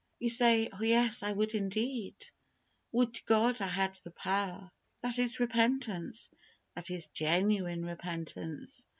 You 0.17 0.29
say, 0.29 0.67
"Oh 0.73 0.81
yes, 0.81 1.21
I 1.21 1.31
would 1.31 1.53
indeed. 1.53 2.15
Would 2.91 3.13
to 3.13 3.23
God 3.25 3.61
I 3.61 3.67
had 3.67 3.99
the 4.03 4.09
power." 4.09 4.71
That 5.03 5.19
is 5.19 5.39
repentance; 5.39 6.31
that 6.73 6.89
is 6.89 7.05
genuine 7.09 7.85
repentance. 7.85 8.87